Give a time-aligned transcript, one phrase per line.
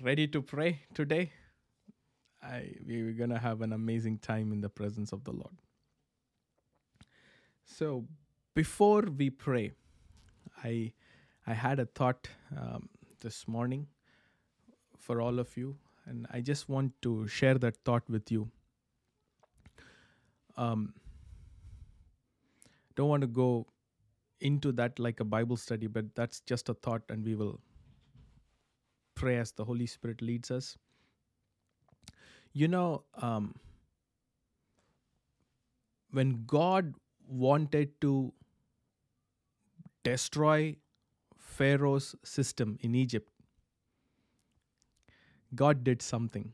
[0.00, 1.32] ready to pray today?
[2.42, 5.54] I, we're going to have an amazing time in the presence of the Lord.
[7.64, 8.04] So,
[8.54, 9.72] before we pray,
[10.62, 10.92] I,
[11.46, 12.88] I had a thought um,
[13.20, 13.86] this morning
[14.96, 15.76] for all of you,
[16.06, 18.48] and I just want to share that thought with you.
[20.56, 20.94] Um,
[22.96, 23.66] don't want to go
[24.40, 27.60] into that like a Bible study, but that's just a thought, and we will
[29.18, 30.76] pray as the Holy Spirit leads us.
[32.52, 33.54] You know, um,
[36.10, 36.94] when God
[37.28, 38.32] wanted to
[40.02, 40.76] destroy
[41.36, 43.30] Pharaoh's system in Egypt,
[45.54, 46.52] God did something.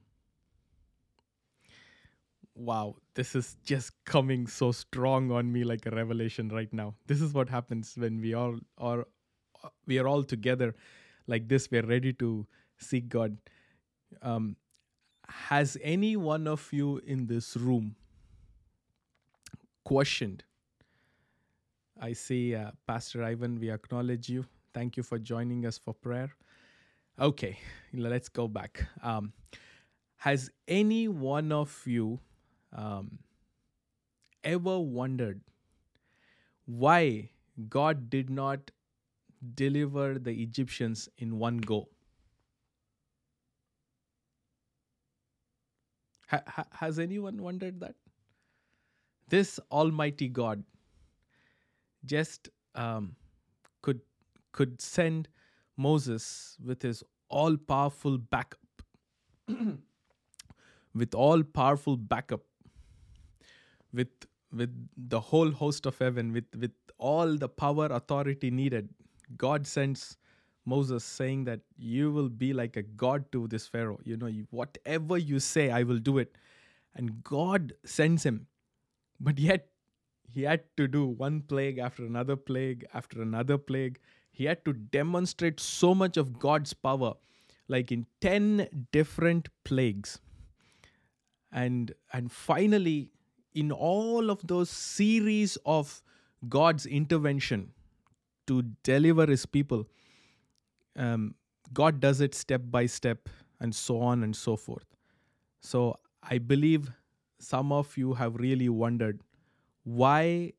[2.55, 6.95] Wow, this is just coming so strong on me like a revelation right now.
[7.07, 9.07] This is what happens when we all are
[9.87, 10.75] we are all together
[11.27, 11.71] like this.
[11.71, 12.47] We're ready to
[12.85, 13.37] seek God.
[14.23, 14.57] Um,
[15.29, 17.97] has any one of you in this room
[19.85, 20.45] questioned?
[22.01, 24.45] I see uh, Pastor Ivan, we acknowledge you.
[24.73, 26.31] Thank you for joining us for prayer.
[27.19, 27.59] Okay,
[27.93, 28.87] let's go back.
[29.03, 29.33] Um,
[30.17, 32.19] has any one of you
[32.73, 33.19] um,
[34.43, 35.41] ever wondered
[36.67, 37.31] why
[37.69, 38.71] God did not
[39.55, 41.89] deliver the Egyptians in one go?
[46.35, 47.97] Ha- ha- has anyone wondered that?
[49.29, 50.65] This Almighty God
[52.05, 53.17] just um,
[53.83, 54.01] could
[54.53, 55.29] could send
[55.77, 58.85] Moses with his all powerful backup,
[60.95, 62.43] with all powerful backup,
[63.93, 64.75] with with
[65.15, 68.91] the whole host of heaven, with with all the power authority needed.
[69.37, 70.17] God sends
[70.65, 74.01] Moses saying that you will be like a god to this Pharaoh.
[74.05, 76.37] You know, whatever you say, I will do it.
[76.95, 78.47] And God sends him.
[79.21, 79.69] But yet,
[80.33, 83.99] he had to do one plague after another plague after another plague.
[84.33, 87.15] He had to demonstrate so much of God's power,
[87.69, 90.19] like in 10 different plagues.
[91.53, 93.13] And, and finally,
[93.55, 96.03] in all of those series of
[96.49, 97.73] God's intervention
[98.49, 99.87] to deliver his people,
[100.97, 101.35] um,
[101.73, 103.29] God does it step by step
[103.61, 104.87] and so on and so forth.
[105.61, 106.91] So I believe
[107.39, 109.21] some of you have really wondered
[109.85, 110.53] why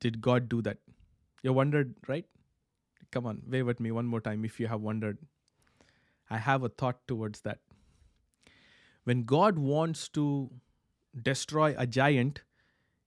[0.00, 0.78] did God do that?
[1.42, 2.24] You wondered, right?
[3.10, 5.18] Come on, wave at me one more time if you have wondered.
[6.30, 7.58] I have a thought towards that.
[9.04, 10.50] When God wants to
[11.22, 12.42] destroy a giant,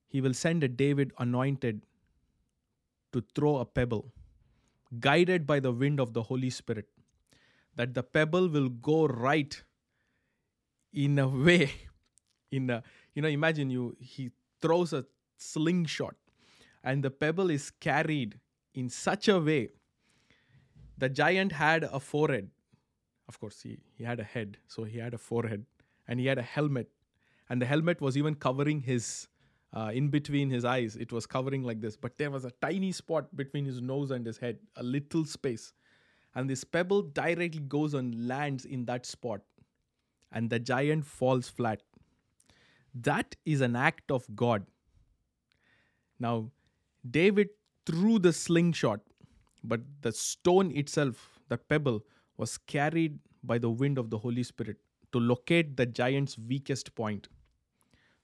[0.07, 1.81] he will send a David anointed
[3.13, 4.13] to throw a pebble
[4.99, 6.87] guided by the wind of the Holy Spirit,
[7.75, 9.61] that the pebble will go right
[10.93, 11.71] in a way.
[12.51, 14.31] In a, you know, imagine you he
[14.61, 16.15] throws a slingshot,
[16.83, 18.39] and the pebble is carried
[18.73, 19.69] in such a way.
[20.97, 22.49] The giant had a forehead.
[23.27, 25.65] Of course, he, he had a head, so he had a forehead,
[26.07, 26.89] and he had a helmet,
[27.49, 29.27] and the helmet was even covering his
[29.73, 30.95] uh, in between his eyes.
[30.95, 34.25] It was covering like this, but there was a tiny spot between his nose and
[34.25, 35.73] his head, a little space.
[36.35, 39.41] And this pebble directly goes and lands in that spot,
[40.31, 41.81] and the giant falls flat.
[42.93, 44.65] That is an act of God.
[46.19, 46.51] Now,
[47.09, 47.49] David
[47.85, 49.01] threw the slingshot,
[49.63, 52.05] but the stone itself, the pebble,
[52.37, 54.77] was carried by the wind of the Holy Spirit
[55.11, 57.27] to locate the giant's weakest point.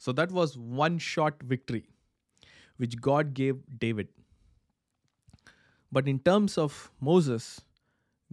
[0.01, 1.85] So that was one shot victory,
[2.77, 4.07] which God gave David.
[5.91, 7.61] But in terms of Moses,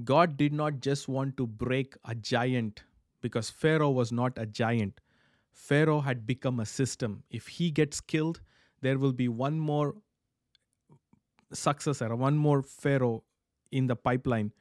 [0.03, 2.85] God did not just want to break a giant
[3.21, 5.03] because Pharaoh was not a giant.
[5.53, 7.23] Pharaoh had become a system.
[7.29, 8.41] If he gets killed,
[8.81, 9.95] there will be one more
[11.53, 13.25] successor, one more Pharaoh
[13.73, 14.53] in the pipeline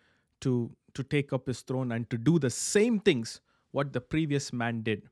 [0.41, 3.39] to, to take up his throne and to do the same things
[3.71, 5.03] what the previous man did.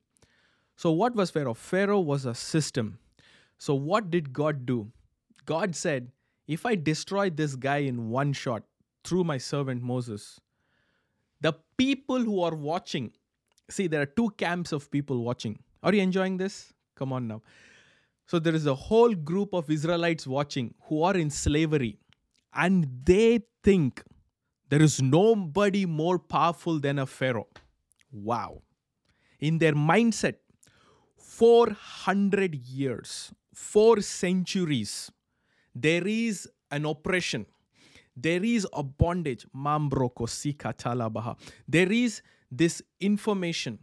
[0.76, 1.54] So, what was Pharaoh?
[1.54, 3.00] Pharaoh was a system.
[3.58, 4.92] So, what did God do?
[5.46, 6.12] God said,
[6.48, 8.64] If I destroy this guy in one shot
[9.04, 10.40] through my servant Moses,
[11.42, 13.12] the people who are watching,
[13.70, 15.60] see, there are two camps of people watching.
[15.82, 16.74] Are you enjoying this?
[16.96, 17.42] Come on now.
[18.28, 22.00] So, there is a whole group of Israelites watching who are in slavery,
[22.54, 24.04] and they think
[24.70, 27.48] there is nobody more powerful than a Pharaoh.
[28.12, 28.62] Wow.
[29.40, 30.36] In their mindset,
[31.38, 35.12] 400 years, four centuries,
[35.74, 37.46] there is an oppression,
[38.16, 39.46] there is a bondage.
[41.68, 43.80] There is this information.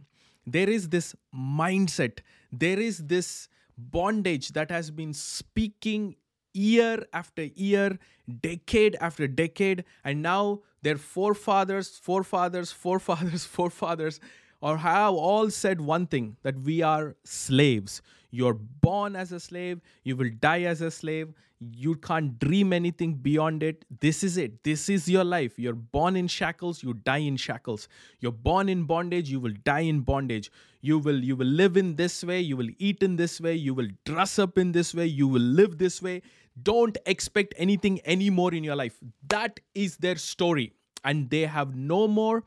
[0.47, 2.19] There is this mindset.
[2.51, 3.47] There is this
[3.77, 6.15] bondage that has been speaking
[6.53, 7.99] year after year,
[8.41, 14.19] decade after decade, and now their forefathers, forefathers, forefathers, forefathers,
[14.63, 18.01] or have all said one thing that we are slaves.
[18.31, 23.13] You're born as a slave, you will die as a slave, you can't dream anything
[23.15, 23.85] beyond it.
[24.01, 24.63] This is it.
[24.63, 25.57] This is your life.
[25.57, 27.87] You're born in shackles, you die in shackles.
[28.19, 30.51] You're born in bondage, you will die in bondage.
[30.81, 33.73] You will you will live in this way, you will eat in this way, you
[33.73, 36.21] will dress up in this way, you will live this way
[36.61, 38.99] don't expect anything anymore in your life.
[39.27, 40.73] That is their story.
[41.03, 42.43] And they have no more,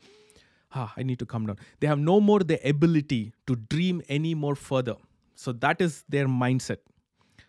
[0.77, 1.59] ah, I need to come down.
[1.81, 4.97] They have no more the ability to dream any more further.
[5.35, 6.79] So that is their mindset.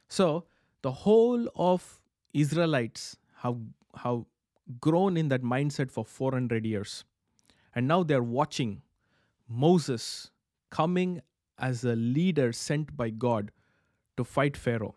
[0.07, 0.45] So
[0.81, 2.01] the whole of
[2.33, 3.57] Israelites have,
[3.95, 4.23] have
[4.79, 7.03] grown in that mindset for 400 years.
[7.75, 8.81] And now they're watching
[9.47, 10.31] Moses
[10.69, 11.21] coming
[11.59, 13.51] as a leader sent by God
[14.17, 14.95] to fight Pharaoh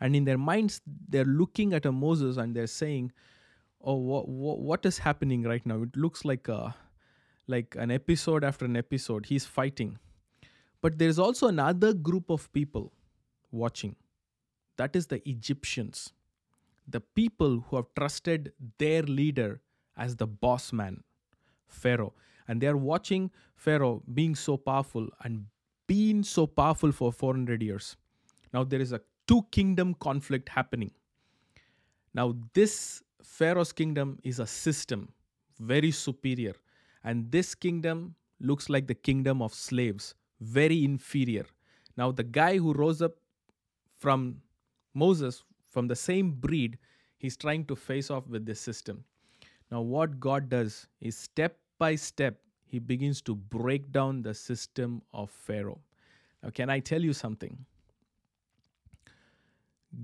[0.00, 3.12] and in their minds they're looking at a moses and they're saying
[3.82, 6.74] oh what, what, what is happening right now it looks like a
[7.50, 9.98] like an episode after an episode he's fighting.
[10.80, 12.92] But there's also another group of people
[13.50, 13.96] watching.
[14.76, 16.12] That is the egyptians.
[16.88, 19.60] The people who have trusted their leader
[19.96, 21.02] as the boss man
[21.68, 22.14] pharaoh.
[22.48, 25.46] And they are watching pharaoh being so powerful and
[25.86, 27.96] being so powerful for 400 years.
[28.54, 30.92] Now there is a two kingdom conflict happening.
[32.14, 35.12] Now, this Pharaoh's kingdom is a system,
[35.58, 36.54] very superior.
[37.02, 41.46] And this kingdom looks like the kingdom of slaves, very inferior.
[41.96, 43.16] Now, the guy who rose up
[43.98, 44.42] from
[44.94, 46.78] Moses, from the same breed,
[47.18, 49.04] he's trying to face off with this system.
[49.70, 55.02] Now, what God does is step by step, he begins to break down the system
[55.12, 55.80] of Pharaoh.
[56.42, 57.64] Now, can I tell you something?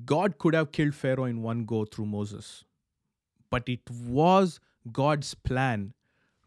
[0.05, 2.65] God could have killed Pharaoh in one go through Moses,
[3.51, 4.61] but it was
[4.93, 5.95] God's plan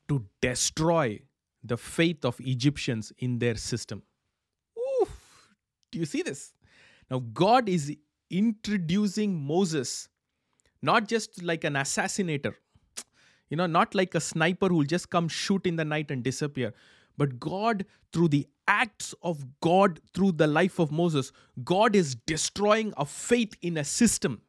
[0.10, 1.20] to destroy
[1.64, 4.04] the faith of Egyptians in their system.
[5.02, 5.50] Oof,
[5.92, 6.54] do you see this?
[7.10, 7.96] Now, God is
[8.30, 10.10] introducing Moses
[10.82, 12.54] not just like an assassinator,
[13.50, 16.74] you know, not like a sniper who'll just come shoot in the night and disappear,
[17.18, 21.32] but God, through the acts of God, through the life of Moses,
[21.64, 24.42] God is destroying a faith in a system.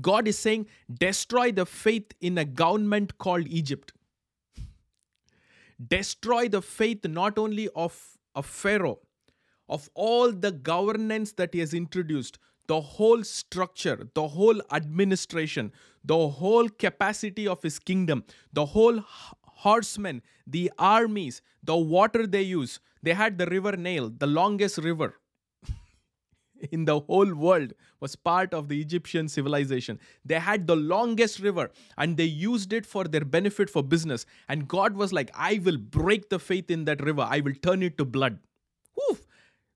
[0.00, 3.92] God is saying, destroy the faith in a government called Egypt.
[5.88, 9.00] Destroy the faith not only of a Pharaoh,
[9.68, 15.72] of all the governance that he has introduced, the whole structure, the whole administration,
[16.04, 19.04] the whole capacity of his kingdom, the whole
[19.42, 22.80] horsemen, the armies, the water they use.
[23.02, 25.14] They had the river Nile, the longest river
[26.72, 29.98] in the whole world was part of the Egyptian civilization.
[30.24, 34.26] They had the longest river and they used it for their benefit for business.
[34.48, 37.82] And God was like, I will break the faith in that river, I will turn
[37.82, 38.38] it to blood.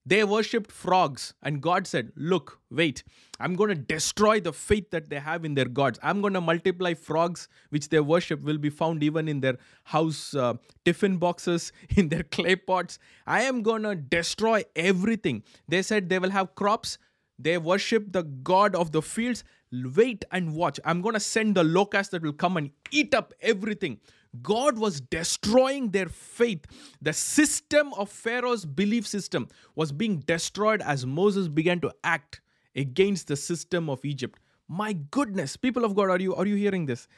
[0.07, 3.05] They worshipped frogs, and God said, Look, wait,
[3.39, 5.99] I'm going to destroy the faith that they have in their gods.
[6.03, 10.35] I'm going to multiply frogs, which they worship, will be found even in their house
[10.35, 10.55] uh,
[10.87, 12.99] tiffin boxes, in their clay pots.
[13.27, 15.43] I am going to destroy everything.
[15.69, 16.97] They said they will have crops.
[17.39, 19.45] They worship the God of the fields.
[19.71, 20.81] Wait and watch.
[20.85, 24.01] I'm going to send the locust that will come and eat up everything.
[24.43, 26.65] God was destroying their faith.
[27.03, 32.41] The system of Pharaoh's belief system was being destroyed as Moses began to act
[32.77, 34.39] against the system of Egypt.
[34.69, 37.09] My goodness, people of God, are you are you hearing this?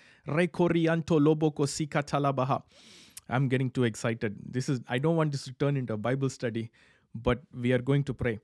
[3.29, 4.37] I'm getting too excited.
[4.51, 6.71] This is I don't want this to turn into a Bible study,
[7.15, 8.41] but we are going to pray.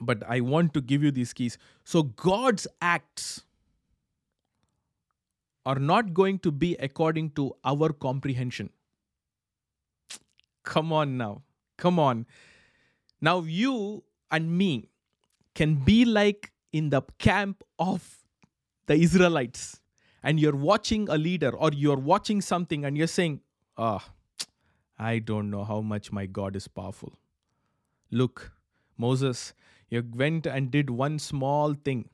[0.00, 1.58] But I want to give you these keys.
[1.84, 3.44] So God's acts
[5.68, 8.70] are not going to be according to our comprehension.
[10.62, 11.42] Come on now.
[11.76, 12.24] Come on.
[13.20, 14.88] Now, you and me
[15.54, 18.06] can be like in the camp of
[18.86, 19.80] the Israelites,
[20.22, 23.40] and you're watching a leader or you're watching something and you're saying,
[23.76, 24.46] Ah, oh,
[24.98, 27.12] I don't know how much my God is powerful.
[28.10, 28.52] Look,
[28.96, 29.52] Moses,
[29.90, 32.08] you went and did one small thing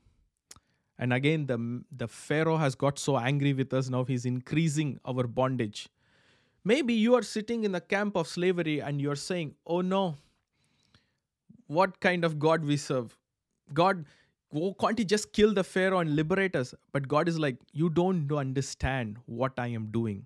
[0.97, 5.27] and again, the, the Pharaoh has got so angry with us now, he's increasing our
[5.27, 5.89] bondage.
[6.63, 10.15] Maybe you are sitting in the camp of slavery and you're saying, Oh no,
[11.67, 13.17] what kind of God we serve?
[13.73, 14.05] God,
[14.53, 16.73] oh, can't he just kill the Pharaoh and liberate us?
[16.91, 20.25] But God is like, you don't understand what I am doing.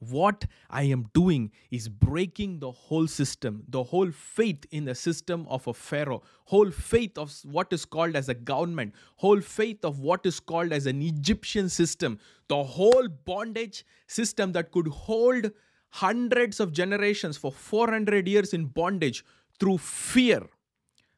[0.00, 5.46] What I am doing is breaking the whole system, the whole faith in the system
[5.48, 10.00] of a Pharaoh, whole faith of what is called as a government, whole faith of
[10.00, 15.50] what is called as an Egyptian system, the whole bondage system that could hold
[15.90, 19.22] hundreds of generations for 400 years in bondage
[19.58, 20.46] through fear,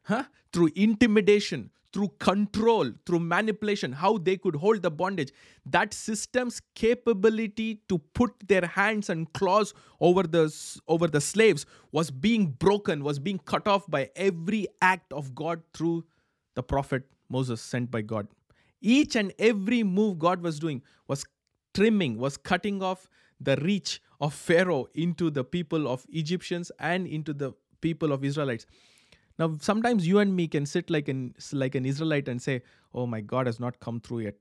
[0.03, 0.23] huh?
[0.51, 5.31] through intimidation, through control, through manipulation, how they could hold the bondage.
[5.65, 10.53] That system's capability to put their hands and claws over the,
[10.87, 15.61] over the slaves was being broken, was being cut off by every act of God
[15.73, 16.03] through
[16.55, 18.27] the prophet Moses sent by God.
[18.81, 21.23] Each and every move God was doing was
[21.73, 23.07] trimming, was cutting off
[23.39, 28.65] the reach of Pharaoh into the people of Egyptians and into the people of Israelites.
[29.39, 32.61] Now, sometimes you and me can sit like an like an Israelite and say,
[32.93, 34.35] "Oh, my God has not come through yet."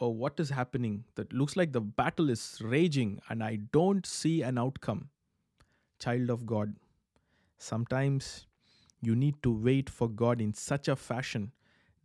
[0.00, 1.04] Oh, what is happening?
[1.16, 5.08] That looks like the battle is raging, and I don't see an outcome.
[5.98, 6.76] Child of God,
[7.58, 8.46] sometimes
[9.02, 11.52] you need to wait for God in such a fashion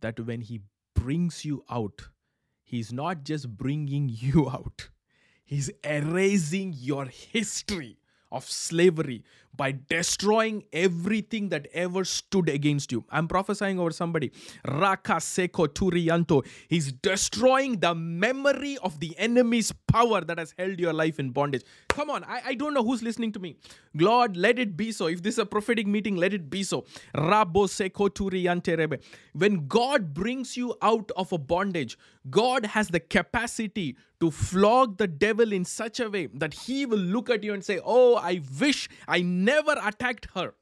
[0.00, 0.60] that when He
[0.94, 2.08] brings you out,
[2.62, 4.88] He's not just bringing you out,
[5.44, 7.98] He's erasing your history
[8.32, 9.24] of slavery
[9.56, 13.04] by destroying everything that ever stood against you.
[13.10, 14.32] I'm prophesying over somebody.
[14.66, 16.46] Raka Seko Turianto.
[16.68, 21.62] He's destroying the memory of the enemy's power that has held your life in bondage.
[21.88, 23.56] Come on, I, I don't know who's listening to me.
[23.94, 25.06] Lord, let it be so.
[25.06, 26.84] If this is a prophetic meeting, let it be so.
[27.14, 29.02] Rabo Seko Turiante Rebe.
[29.32, 31.96] When God brings you out of a bondage,
[32.28, 36.98] God has the capacity to flog the devil in such a way that he will
[36.98, 40.54] look at you and say, Oh, I wish I never attacked her.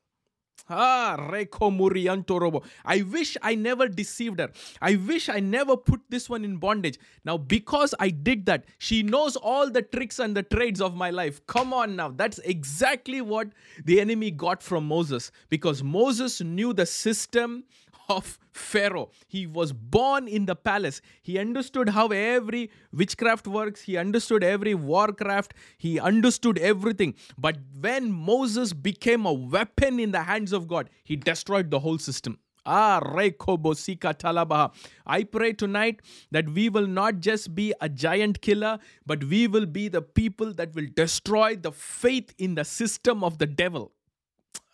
[0.70, 2.62] Ah, Reko Murianto Robo.
[2.84, 4.50] I wish I never deceived her.
[4.80, 6.98] I wish I never put this one in bondage.
[7.24, 11.10] Now, because I did that, she knows all the tricks and the trades of my
[11.10, 11.46] life.
[11.46, 12.08] Come on now.
[12.10, 13.48] That's exactly what
[13.84, 15.30] the enemy got from Moses.
[15.50, 17.64] Because Moses knew the system
[18.08, 19.10] of Pharaoh.
[19.26, 21.00] He was born in the palace.
[21.22, 23.82] He understood how every witchcraft works.
[23.82, 25.54] He understood every warcraft.
[25.78, 27.14] He understood everything.
[27.38, 31.98] But when Moses became a weapon in the hands of God, he destroyed the whole
[31.98, 32.38] system.
[32.66, 34.72] Ah, Rekobosika Talabaha.
[35.06, 39.66] I pray tonight that we will not just be a giant killer, but we will
[39.66, 43.92] be the people that will destroy the faith in the system of the devil.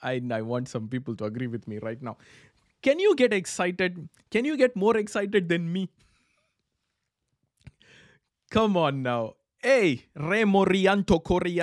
[0.03, 2.17] I, I want some people to agree with me right now.
[2.83, 4.09] Can you get excited?
[4.31, 5.91] Can you get more excited than me?
[8.51, 9.37] Come on now.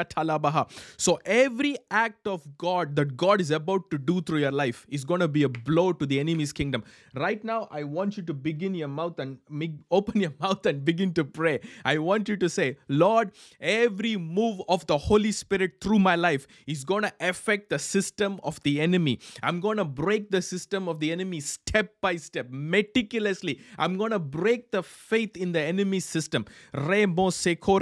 [0.06, 0.70] Talabaha.
[0.98, 5.04] So every act of God that God is about to do through your life is
[5.04, 6.84] going to be a blow to the enemy's kingdom.
[7.16, 9.38] Right now, I want you to begin your mouth and
[9.92, 11.60] open your mouth and begin to pray.
[11.86, 16.48] I want you to say, Lord, every move of the Holy Spirit through my life
[16.66, 19.20] is going to affect the system of the enemy.
[19.44, 23.60] I'm going to break the system of the enemy step by step, meticulously.
[23.78, 26.46] I'm going to break the faith in the enemy's system.
[26.74, 27.30] Remo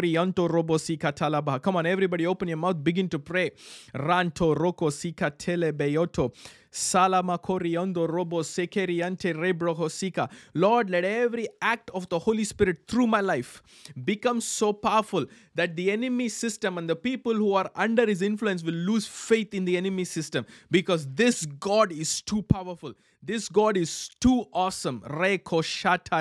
[0.06, 1.60] Rianto robo sika talaba.
[1.62, 3.52] Come on, everybody, open your mouth, begin to pray.
[3.96, 6.32] Ranto roko sika tele beyoto.
[6.77, 10.29] Salama coriondo robo sekeriante rebrohosika.
[10.53, 13.63] Lord, let every act of the Holy Spirit through my life
[14.03, 18.62] become so powerful that the enemy system and the people who are under his influence
[18.62, 22.91] will lose faith in the enemy system because this God is too powerful.
[23.24, 25.01] This God is too awesome.
[25.05, 26.13] Child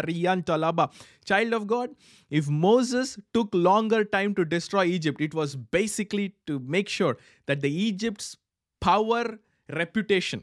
[1.53, 1.91] of God,
[2.31, 7.61] if Moses took longer time to destroy Egypt, it was basically to make sure that
[7.61, 8.37] the Egypt's
[8.81, 9.41] power
[9.73, 10.43] reputation,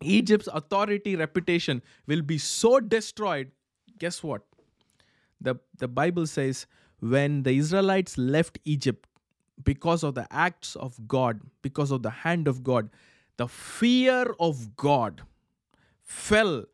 [0.00, 3.50] Egypt's authority reputation will be so destroyed.
[3.98, 4.42] Guess what?
[5.40, 6.66] The, the Bible says
[7.00, 9.06] when the Israelites left Egypt
[9.62, 12.90] because of the acts of God, because of the hand of God,
[13.36, 15.22] the fear of God
[16.02, 16.64] fell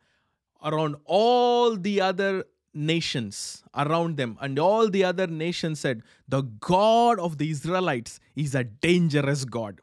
[0.63, 7.19] around all the other nations around them and all the other nations said the god
[7.19, 9.81] of the israelites is a dangerous god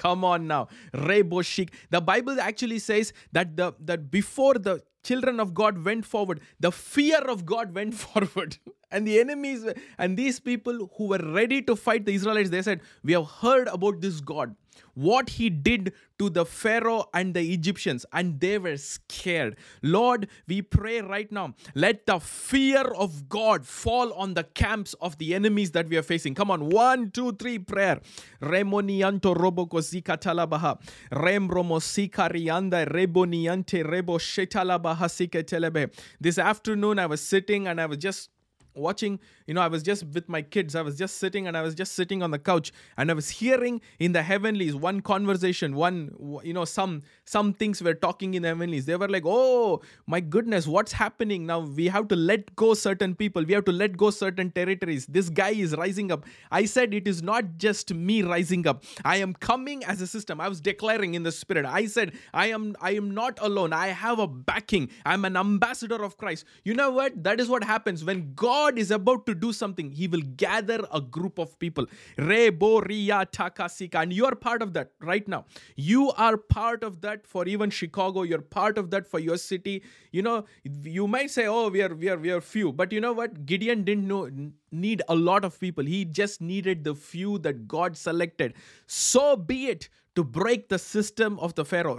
[0.00, 0.68] Come on now.
[0.94, 1.74] Reboshik.
[1.90, 6.72] The Bible actually says that the that before the children of God went forward, the
[6.72, 8.56] fear of God went forward.
[8.90, 9.66] And the enemies
[9.98, 13.68] and these people who were ready to fight the Israelites, they said, We have heard
[13.68, 14.56] about this God
[14.94, 19.56] what he did to the Pharaoh and the Egyptians, and they were scared.
[19.82, 25.16] Lord, we pray right now, let the fear of God fall on the camps of
[25.18, 26.34] the enemies that we are facing.
[26.34, 28.00] Come on, one, two, three, prayer.
[28.42, 30.78] Remonianto roboko zikatalabaha.
[31.10, 35.90] Remromosikarianda reboniante rebo shetalabaha siketelebe.
[36.20, 38.30] This afternoon, I was sitting and I was just
[38.74, 39.18] watching
[39.50, 40.76] you know i was just with my kids.
[40.76, 43.30] I was just sitting and i was just sitting on the couch and i was
[43.30, 45.96] hearing in the heavenlies one conversation one
[46.44, 48.86] you know some some things were talking in the heavenlies.
[48.86, 51.46] They were like oh my goodness what's happening?
[51.46, 53.44] Now we have to let go certain people.
[53.44, 55.06] We have to let go certain territories.
[55.06, 56.26] This guy is rising up.
[56.52, 58.84] I said it is not just me rising up.
[59.04, 60.40] I am coming as a system.
[60.40, 61.66] I was declaring in the spirit.
[61.66, 63.72] I said i am i am not alone.
[63.72, 64.90] I have a backing.
[65.04, 66.44] I'm an ambassador of christ.
[66.64, 67.24] You know what?
[67.24, 70.84] That is what happens when god God is about to do something, He will gather
[70.92, 71.86] a group of people.
[72.18, 74.02] Reboria Takasika.
[74.02, 75.44] And you're part of that right now.
[75.76, 78.22] You are part of that for even Chicago.
[78.22, 79.82] You're part of that for your city.
[80.12, 80.44] You know,
[80.82, 82.72] you might say, oh, we are we are we are few.
[82.72, 83.46] But you know what?
[83.46, 84.28] Gideon didn't know
[84.72, 85.84] need a lot of people.
[85.84, 88.54] He just needed the few that God selected.
[88.86, 91.96] So be it to break the system of the Pharaoh.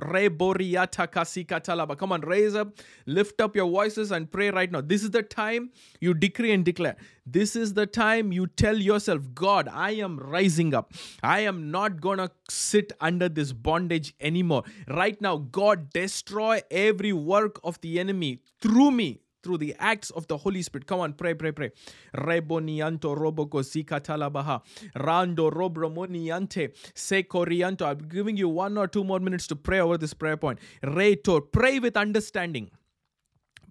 [1.95, 2.73] Come on, raise up,
[3.05, 4.81] lift up your voices and pray right now.
[4.81, 6.97] This is the time you decree and declare.
[7.25, 10.93] This is the time you tell yourself, God, I am rising up.
[11.23, 14.63] I am not gonna sit under this bondage anymore.
[14.87, 20.27] Right now, God, destroy every work of the enemy through me through the acts of
[20.27, 20.87] the Holy Spirit.
[20.87, 21.71] Come on, pray, pray, pray.
[22.15, 24.61] Rebonianto roboko zikatalabaha.
[24.95, 27.85] Rando robromoniante sekorianto.
[27.85, 30.59] I'm giving you one or two more minutes to pray over this prayer point.
[30.83, 32.71] Retor, pray with understanding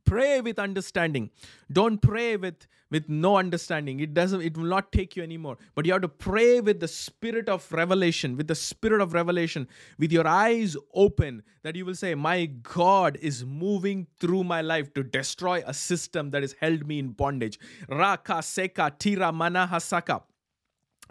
[0.05, 1.31] pray with understanding.
[1.73, 4.01] Don't pray with with no understanding.
[4.01, 5.59] It doesn't it will not take you anymore.
[5.75, 9.69] But you have to pray with the spirit of revelation with the spirit of revelation
[9.99, 14.93] with your eyes open that you will say my god is moving through my life
[14.95, 17.59] to destroy a system that has held me in bondage.
[17.89, 20.23] Raka seka tira manahasaka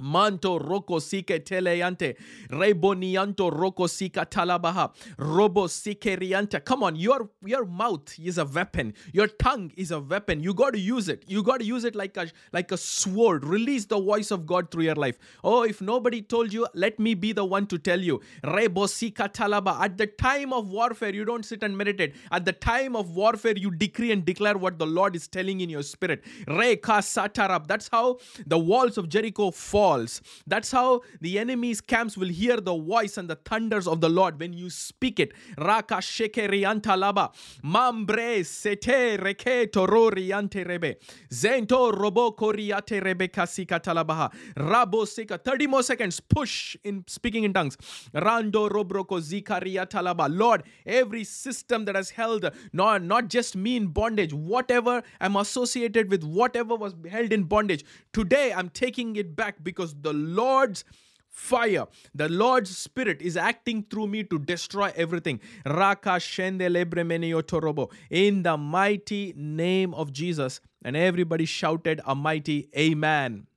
[0.01, 2.15] Manto roko sike teleyante.
[2.50, 4.91] Rebonianto roko sika talabaha.
[5.18, 6.63] Robo sike riante.
[6.63, 8.94] Come on, your your mouth is a weapon.
[9.13, 10.41] Your tongue is a weapon.
[10.41, 11.24] You got to use it.
[11.27, 13.46] You got to use it like a like a sword.
[13.46, 15.18] Release the voice of God through your life.
[15.44, 18.22] Oh, if nobody told you, let me be the one to tell you.
[18.44, 19.79] Rebo sika talaba.
[19.81, 22.16] At the time of warfare, you don't sit and meditate.
[22.31, 25.70] At the time of warfare, you decree and declare what the Lord is telling in
[25.70, 26.24] your spirit.
[26.48, 27.68] Re ka satarab.
[27.68, 30.21] That's how the walls of Jericho fall falls.
[30.45, 34.39] That's how the enemy's camps will hear the voice and the thunders of the Lord
[34.39, 35.33] when you speak it.
[35.57, 37.25] Raka shekerianta laba.
[37.63, 40.91] Mambre sete reke tororiante rebe.
[41.31, 44.31] Zento robo koriate rebe kasika talabaha.
[44.55, 45.37] Rabo sika.
[45.37, 46.19] 30 more seconds.
[46.19, 47.77] Push in speaking in tongues.
[48.13, 50.27] Rando robroko zikaria talaba.
[50.29, 56.11] Lord, every system that has held not, not just me in bondage, whatever I'm associated
[56.11, 60.83] with, whatever was held in bondage, today I'm taking it back because because the Lord's
[61.29, 65.39] fire, the Lord's spirit is acting through me to destroy everything.
[65.65, 67.89] Raka torobo.
[68.09, 70.59] In the mighty name of Jesus.
[70.83, 73.48] And everybody shouted a mighty Amen.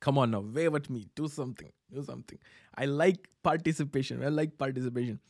[0.00, 1.06] Come on now, wave at me.
[1.14, 1.70] Do something.
[1.92, 2.38] Do something.
[2.74, 4.24] I like participation.
[4.24, 5.20] I like participation.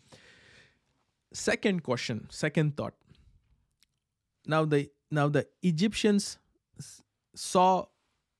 [1.32, 2.94] Second question, second thought.
[4.46, 6.38] Now the now the Egyptians
[7.34, 7.86] saw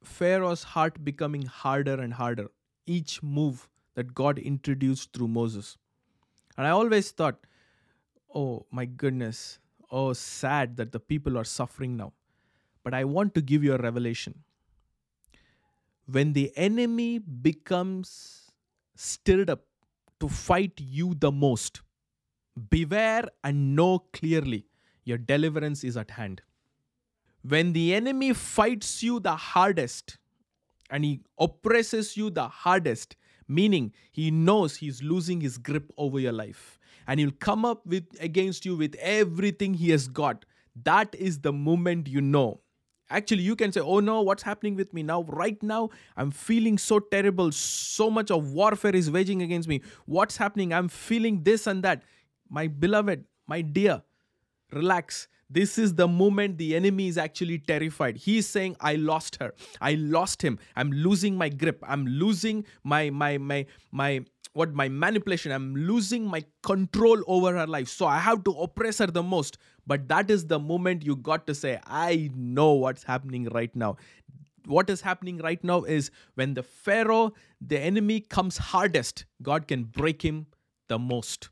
[0.03, 2.49] Pharaoh's heart becoming harder and harder,
[2.87, 5.77] each move that God introduced through Moses.
[6.57, 7.47] And I always thought,
[8.35, 9.59] oh my goodness,
[9.91, 12.13] oh sad that the people are suffering now.
[12.85, 14.45] But I want to give you a revelation.
[16.07, 18.51] When the enemy becomes
[18.95, 19.65] stirred up
[20.21, 21.83] to fight you the most,
[22.71, 24.67] beware and know clearly
[25.05, 26.43] your deliverance is at hand
[27.43, 30.19] when the enemy fights you the hardest
[30.91, 36.33] and he oppresses you the hardest, meaning he knows he's losing his grip over your
[36.33, 40.45] life and he'll come up with against you with everything he has got
[40.85, 42.61] that is the moment you know.
[43.11, 45.23] Actually you can say oh no what's happening with me now?
[45.23, 47.51] Right now i'm feeling so terrible.
[47.53, 49.83] So much of warfare is waging against me.
[50.07, 50.73] What's happening?
[50.73, 52.03] I'm feeling this and that.
[52.51, 54.03] My beloved my dear
[54.73, 58.17] relax this is the moment the enemy is actually terrified.
[58.17, 59.55] He's saying, I lost her.
[59.81, 60.59] I lost him.
[60.77, 61.83] I'm losing my grip.
[61.87, 65.53] I'm losing my my my my what my manipulation.
[65.53, 67.89] I'm losing my control over her life.
[67.89, 69.59] So I have to oppress her the most.
[69.87, 73.97] But that is the moment you got to say, I know what's happening right now.
[74.67, 79.85] What is happening right now is when the Pharaoh, the enemy, comes hardest, God can
[79.85, 80.47] break him
[80.89, 81.49] the most.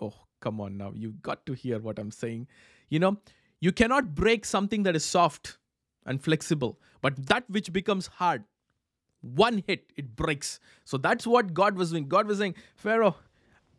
[0.00, 0.92] Oh, come on now.
[0.96, 2.48] You got to hear what I'm saying.
[2.92, 3.16] You know,
[3.58, 5.56] you cannot break something that is soft
[6.04, 8.44] and flexible, but that which becomes hard,
[9.22, 10.60] one hit, it breaks.
[10.84, 12.06] So that's what God was doing.
[12.06, 13.16] God was saying, Pharaoh,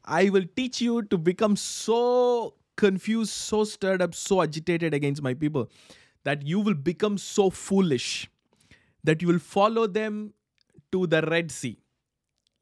[0.03, 5.35] I will teach you to become so confused, so stirred up, so agitated against my
[5.35, 5.69] people
[6.23, 8.27] that you will become so foolish
[9.03, 10.33] that you will follow them
[10.91, 11.77] to the Red Sea.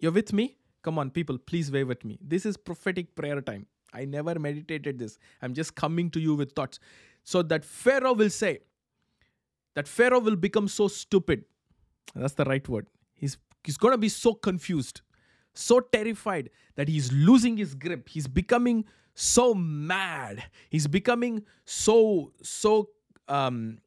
[0.01, 0.57] You're with me?
[0.81, 2.19] Come on, people, please wave at me.
[2.21, 3.67] This is prophetic prayer time.
[3.93, 5.17] I never meditated this.
[5.41, 6.79] I'm just coming to you with thoughts.
[7.23, 8.59] So that Pharaoh will say,
[9.75, 11.45] that Pharaoh will become so stupid.
[12.15, 12.87] That's the right word.
[13.13, 15.01] He's, he's going to be so confused,
[15.53, 18.09] so terrified that he's losing his grip.
[18.09, 20.43] He's becoming so mad.
[20.69, 22.89] He's becoming so, so,
[23.27, 23.79] um,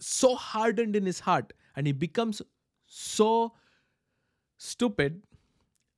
[0.00, 1.52] so hardened in his heart.
[1.74, 2.40] And he becomes
[2.86, 3.52] so
[4.56, 5.22] stupid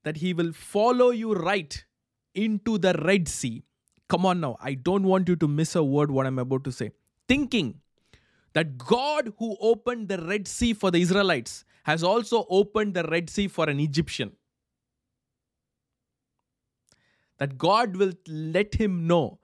[0.04, 1.84] that he will follow you right
[2.34, 3.62] into the Red Sea.
[4.08, 6.72] Come on now, I don't want you to miss a word what I'm about to
[6.72, 6.92] say.
[7.26, 7.80] Thinking
[8.54, 13.28] that God who opened the Red Sea for the Israelites has also opened the Red
[13.28, 14.32] Sea for an Egyptian.
[17.38, 19.38] That God will let him know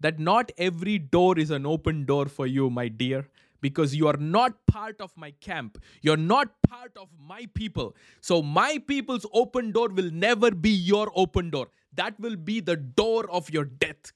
[0.00, 3.26] that not every door is an open door for you, my dear
[3.60, 5.78] because you are not part of my camp.
[6.02, 7.96] You're not part of my people.
[8.20, 11.68] So, my people's open door will never be your open door.
[11.94, 14.12] That will be the door of your death.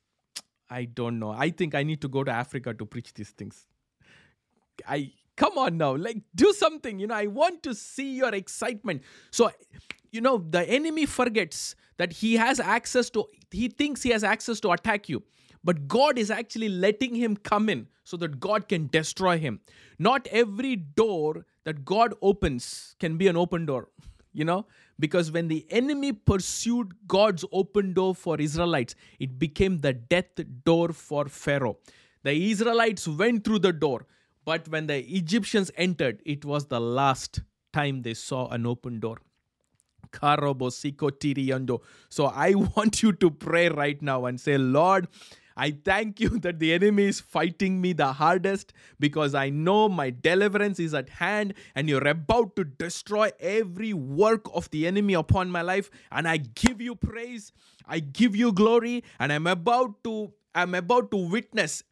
[0.71, 1.31] I don't know.
[1.31, 3.67] I think I need to go to Africa to preach these things.
[4.89, 6.99] I come on now, like do something.
[6.99, 9.03] You know, I want to see your excitement.
[9.31, 9.51] So,
[10.11, 14.61] you know, the enemy forgets that he has access to, he thinks he has access
[14.61, 15.23] to attack you.
[15.65, 19.61] But God is actually letting him come in so that God can destroy him.
[19.99, 23.89] Not every door that God opens can be an open door,
[24.33, 24.67] you know,
[24.99, 30.91] because when the enemy pursued God's open door for Israelites, it became the death door
[30.91, 31.79] for Pharaoh.
[32.23, 34.07] The Israelites went through the door,
[34.45, 37.41] but when the Egyptians entered, it was the last
[37.73, 39.19] time they saw an open door.
[40.13, 40.19] So
[42.27, 45.09] I want you to pray right now and say, Lord,
[45.57, 50.11] I thank you that the enemy is fighting me the hardest because I know my
[50.11, 55.51] deliverance is at hand and you're about to destroy every work of the enemy upon
[55.51, 55.91] my life.
[56.11, 57.53] And I give you praise,
[57.87, 61.83] I give you glory, and I'm about to I'm about to witness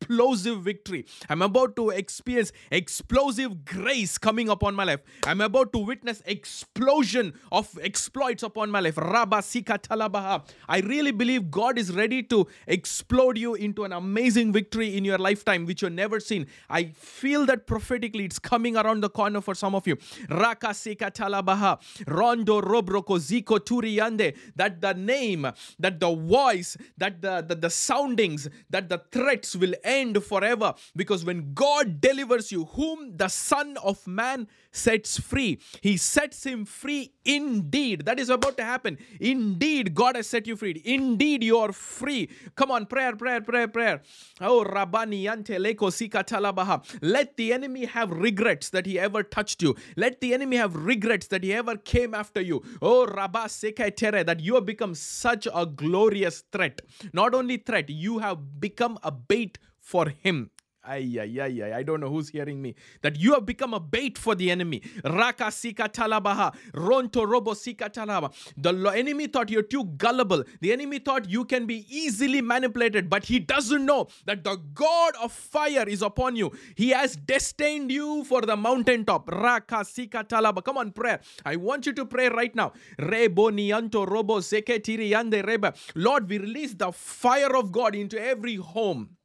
[0.00, 1.04] explosive victory.
[1.28, 5.00] I'm about to experience explosive grace coming upon my life.
[5.26, 8.96] I'm about to witness explosion of exploits upon my life.
[8.96, 10.48] Rabba Talabaha.
[10.68, 15.18] I really believe God is ready to explode you into an amazing victory in your
[15.18, 16.46] lifetime, which you've never seen.
[16.70, 19.96] I feel that prophetically it's coming around the corner for some of you.
[20.30, 21.80] Raka Sika Talabaha.
[22.06, 24.36] Rondo Robroko Ziko Turiande.
[24.56, 25.46] That the name,
[25.78, 30.74] that the voice, that the, the, the soundings, that the threats will end forever.
[30.94, 36.64] Because when God delivers you, whom the Son of Man sets free, he sets him
[36.64, 38.06] free indeed.
[38.06, 38.98] That is about to happen.
[39.20, 40.82] Indeed, God has set you free.
[40.84, 42.30] Indeed, you are free.
[42.56, 44.02] Come on, prayer, prayer, prayer, prayer.
[44.40, 46.82] Oh, Rabani Yante Leko Sika Talabaha.
[47.02, 49.76] Let the enemy have regrets that he ever touched you.
[49.96, 52.62] Let the enemy have regrets that he ever came after you.
[52.82, 56.80] Oh, Rabba Seka Tere, that you have become such a glorious threat.
[57.12, 60.50] Not only threat, you have become a bait for him.
[60.88, 61.72] Ay, ay, ay, ay.
[61.78, 62.74] I don't know who's hearing me.
[63.02, 64.82] That you have become a bait for the enemy.
[65.04, 66.54] Raka sika talabaha.
[66.72, 68.32] Ronto robo sika talaba.
[68.56, 70.44] The enemy thought you're too gullible.
[70.62, 75.14] The enemy thought you can be easily manipulated, but he doesn't know that the God
[75.22, 76.52] of fire is upon you.
[76.74, 79.28] He has destined you for the mountaintop.
[79.30, 80.64] Raka sika talaba.
[80.64, 81.20] Come on, prayer.
[81.44, 82.72] I want you to pray right now.
[82.98, 85.74] Rebo nianto robo seketiri yande reba.
[85.94, 89.17] Lord, we release the fire of God into every home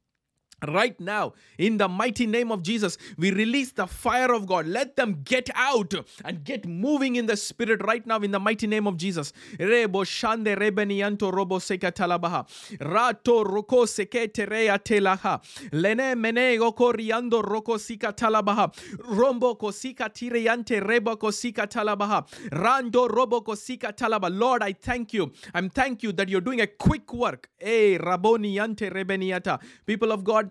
[0.68, 4.66] Right now, in the mighty name of Jesus, we release the fire of God.
[4.66, 8.66] Let them get out and get moving in the spirit right now in the mighty
[8.66, 9.32] name of Jesus.
[24.34, 25.32] Lord, I thank you.
[25.54, 27.48] I'm thank you that you're doing a quick work.
[27.60, 29.60] Eh, rebeniata.
[29.86, 30.50] People of God,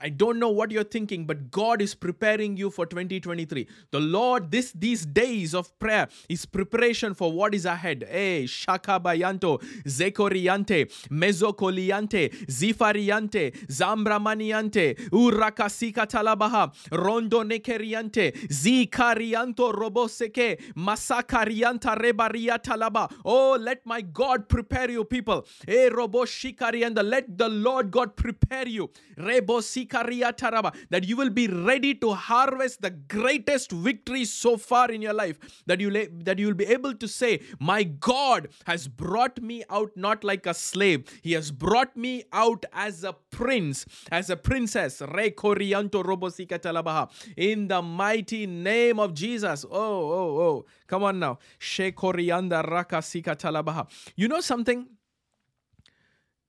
[0.00, 3.68] I don't know what you're thinking, but God is preparing you for 2023.
[3.92, 8.04] The Lord, this these days of prayer is preparation for what is ahead.
[8.10, 23.10] Hey, Shakabayanto, Zekoriante, Mezokoliante, Zifariante, Zambramaniante, Urakasika Talabaha, Rondo Nekeriante, Zikarianto Roboseke, Masakarianta Rebaria Talaba.
[23.24, 25.46] Oh, let my God prepare you, people.
[25.66, 28.90] Hey, Roboshikarianda, let the Lord God prepare you.
[29.16, 35.12] Rebosi that you will be ready to harvest the greatest victory so far in your
[35.12, 35.90] life that you
[36.22, 40.46] that you will be able to say my god has brought me out not like
[40.46, 41.04] a slave.
[41.22, 45.00] He has brought me out as a prince as a princess.
[47.36, 49.64] In the mighty name of jesus.
[49.64, 50.64] Oh oh oh.
[50.86, 51.38] Come on now.
[54.16, 54.86] You know something?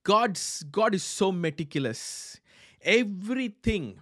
[0.04, 2.40] God's God is so meticulous
[2.86, 4.00] everything.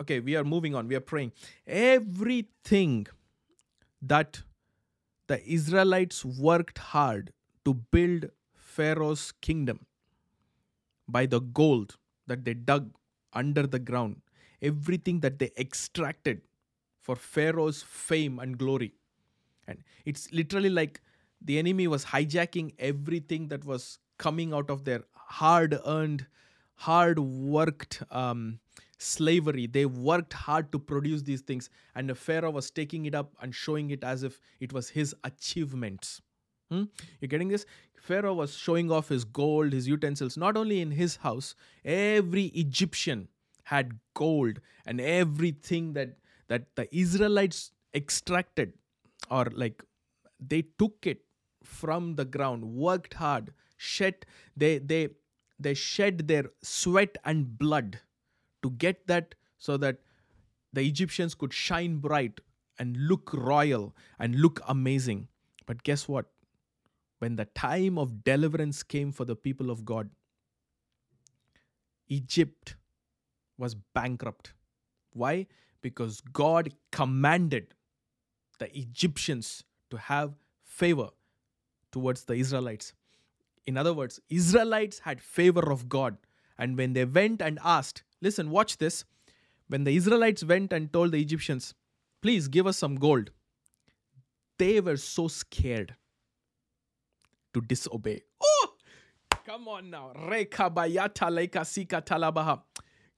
[0.00, 0.88] Okay we are moving on.
[0.88, 1.32] We are praying.
[1.66, 3.06] Everything
[4.02, 4.42] that
[5.26, 7.32] the israelites worked hard
[7.64, 9.86] to build pharaoh's kingdom
[11.06, 12.94] by the gold that they dug
[13.32, 14.22] under the ground
[14.62, 16.42] everything that they extracted
[17.00, 18.92] for pharaoh's fame and glory.
[19.66, 21.00] And it's literally like
[21.40, 26.26] the enemy was hijacking everything that was coming out of their hard earned
[26.78, 28.60] hard worked um,
[28.98, 29.66] slavery.
[29.66, 33.54] They worked hard to produce these things, and the Pharaoh was taking it up and
[33.54, 36.20] showing it as if it was his achievements.
[36.70, 36.84] Hmm?
[37.20, 37.66] You're getting this?
[38.00, 43.28] Pharaoh was showing off his gold, his utensils, not only in his house, every Egyptian
[43.64, 46.16] had gold and everything that
[46.48, 48.72] that the Israelites extracted
[49.30, 49.82] or like
[50.40, 51.22] they took it
[51.62, 54.24] from the ground, worked hard, shed
[54.56, 55.08] they they
[55.58, 58.00] they shed their sweat and blood
[58.62, 59.98] to get that so that
[60.72, 62.40] the Egyptians could shine bright
[62.78, 65.28] and look royal and look amazing.
[65.66, 66.26] But guess what?
[67.18, 70.10] When the time of deliverance came for the people of God,
[72.06, 72.76] Egypt
[73.56, 74.52] was bankrupt.
[75.12, 75.46] Why?
[75.82, 77.74] Because God commanded
[78.58, 81.10] the Egyptians to have favor
[81.90, 82.92] towards the Israelites.
[83.68, 86.16] In other words, Israelites had favor of God.
[86.58, 89.04] And when they went and asked, listen, watch this.
[89.68, 91.74] When the Israelites went and told the Egyptians,
[92.22, 93.30] please give us some gold,
[94.58, 95.94] they were so scared
[97.52, 98.22] to disobey.
[98.42, 98.68] Oh,
[99.44, 100.12] come on now.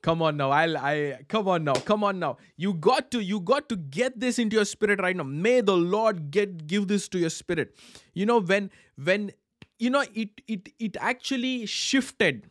[0.03, 0.51] Come on now.
[0.51, 1.75] I'll I come on now.
[1.75, 2.39] Come on now.
[2.57, 5.23] You got to you got to get this into your spirit right now.
[5.23, 7.77] May the Lord get give this to your spirit.
[8.15, 9.33] You know when when
[9.81, 12.51] you know it it it actually shifted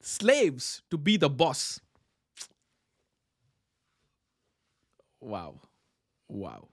[0.00, 1.80] slaves to be the boss.
[5.20, 5.60] Wow.
[6.28, 6.68] Wow.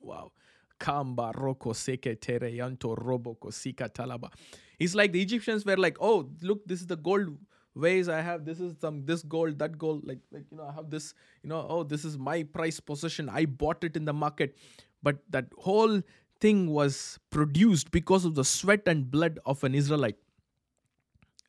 [0.00, 0.32] Wow.
[0.78, 4.30] Kamba roko seke tere yanto robo kosika talaba.
[4.78, 7.36] It's like the egyptians were like oh look this is the gold
[7.74, 8.44] ways i have.
[8.44, 11.48] This is some this gold that gold like like you know i have this you
[11.48, 14.56] know oh this is my price possession i bought it in the market.
[15.02, 16.02] But that whole
[16.40, 20.18] thing was produced because of the sweat and blood of an Israelite.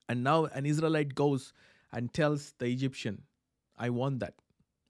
[0.09, 1.53] And now an Israelite goes
[1.91, 3.23] and tells the Egyptian,
[3.77, 4.35] I want that.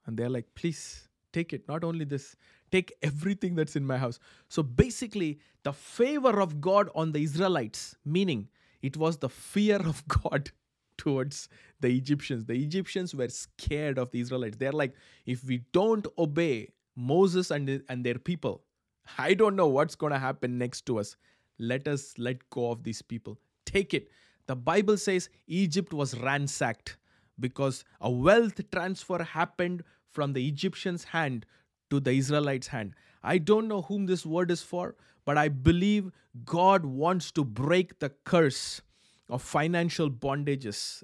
[0.05, 1.67] And they're like, please take it.
[1.67, 2.35] Not only this,
[2.71, 4.19] take everything that's in my house.
[4.49, 8.47] So basically, the favor of God on the Israelites, meaning
[8.81, 10.51] it was the fear of God
[10.97, 12.45] towards the Egyptians.
[12.45, 14.57] The Egyptians were scared of the Israelites.
[14.57, 18.63] They're like, if we don't obey Moses and, and their people,
[19.17, 21.15] I don't know what's going to happen next to us.
[21.59, 23.39] Let us let go of these people.
[23.65, 24.09] Take it.
[24.47, 26.97] The Bible says Egypt was ransacked
[27.39, 31.45] because a wealth transfer happened from the Egyptians' hand
[31.89, 32.93] to the Israelites' hand.
[33.23, 36.11] I don't know whom this word is for, but I believe
[36.45, 38.81] God wants to break the curse
[39.29, 41.03] of financial bondages.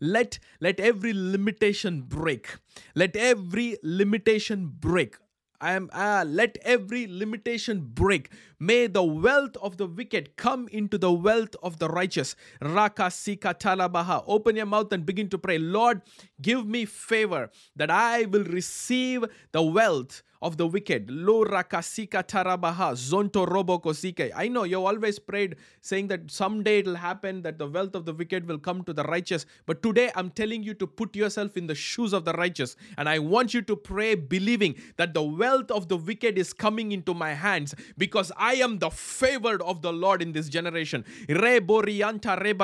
[0.00, 2.56] Let, let every limitation break.
[2.94, 5.16] Let every limitation break.
[5.62, 8.32] I am ah, let every limitation break.
[8.58, 12.34] May the wealth of the wicked come into the wealth of the righteous.
[12.62, 14.24] Raka sika talabaha.
[14.26, 15.58] Open your mouth and begin to pray.
[15.58, 16.00] Lord,
[16.40, 21.10] give me favor that I will receive the wealth of the wicked.
[21.10, 24.30] Lo rakasika tarabaha, zonto robo kosike.
[24.34, 28.14] I know you always prayed saying that someday it'll happen that the wealth of the
[28.14, 29.46] wicked will come to the righteous.
[29.66, 32.76] But today I'm telling you to put yourself in the shoes of the righteous.
[32.96, 36.92] And I want you to pray believing that the wealth of the wicked is coming
[36.92, 41.04] into my hands because I am the favored of the Lord in this generation.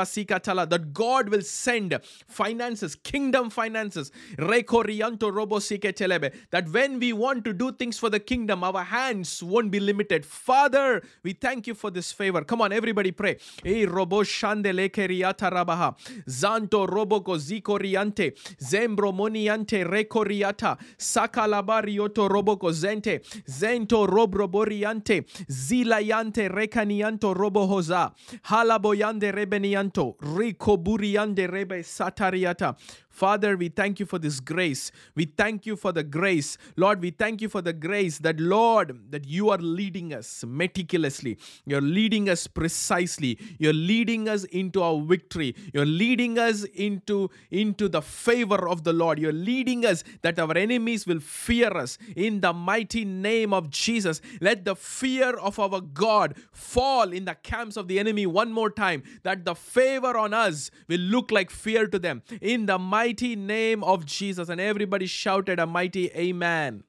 [0.06, 4.10] Sikatala, that God will send finances, kingdom finances.
[4.38, 9.80] Robo that when we want to do things for the kingdom, our hands won't be
[9.80, 10.24] limited.
[10.24, 12.42] Father, we thank you for this favor.
[12.42, 13.36] Come on, everybody pray.
[13.64, 15.94] Hey, robo shandele keriata rabaha.
[16.28, 18.32] Zanto robo ziko riante.
[18.60, 20.78] Zembro moniante rekoriata.
[20.98, 23.20] Sakalabarioto robo zente.
[23.48, 25.24] Zento robroboriante.
[25.48, 28.12] Zilayante rekanianto robo hoza.
[28.44, 30.16] Halaboyande rebenianto.
[30.36, 32.76] Rico buriande rebe satariata.
[33.16, 34.92] Father, we thank you for this grace.
[35.14, 36.58] We thank you for the grace.
[36.76, 41.38] Lord, we thank you for the grace that, Lord, that you are leading us meticulously.
[41.64, 43.38] You're leading us precisely.
[43.58, 45.56] You're leading us into our victory.
[45.72, 49.18] You're leading us into, into the favor of the Lord.
[49.18, 51.96] You're leading us that our enemies will fear us.
[52.16, 57.34] In the mighty name of Jesus, let the fear of our God fall in the
[57.36, 61.50] camps of the enemy one more time, that the favor on us will look like
[61.50, 62.22] fear to them.
[62.42, 64.48] In the mighty mighty name of Jesus.
[64.48, 66.82] And everybody shouted a mighty Amen.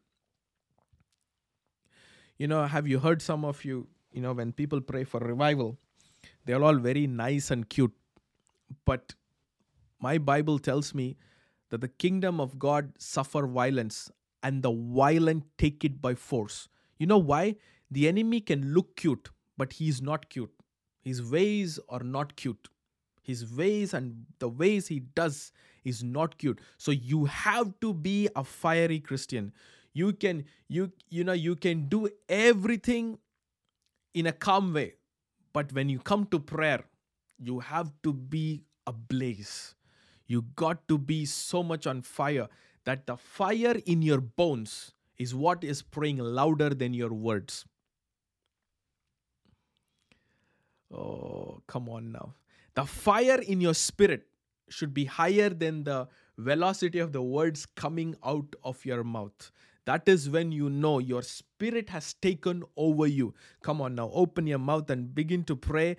[2.39, 5.77] You know, have you heard some of you, you know, when people pray for revival,
[6.45, 7.93] they're all very nice and cute.
[8.85, 9.13] But
[9.99, 11.17] my Bible tells me
[11.69, 14.09] that the kingdom of God suffer violence
[14.41, 16.67] and the violent take it by force.
[16.97, 17.57] You know why?
[17.91, 20.53] The enemy can look cute, but he is not cute.
[21.01, 22.69] His ways are not cute.
[23.21, 25.51] His ways and the ways he does
[25.87, 26.59] is not cute.
[26.77, 29.53] So you have to be a fiery Christian.
[29.93, 33.17] You can you you know you can do everything
[34.13, 34.93] in a calm way.
[35.53, 36.83] But when you come to prayer,
[37.39, 39.75] you have to be ablaze.
[40.27, 42.47] You got to be so much on fire
[42.83, 47.65] that the fire in your bones is what is praying louder than your words.
[50.93, 52.33] Oh, come on now.
[52.75, 54.27] The fire in your spirit
[54.69, 59.51] should be higher than the velocity of the words coming out of your mouth.
[59.85, 63.33] That is when you know your spirit has taken over you.
[63.63, 65.95] Come on now, open your mouth and begin to pray.